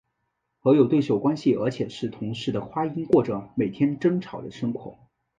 [0.57, 4.97] 和有对手关系而且是同室的花音过着每天争吵的生活。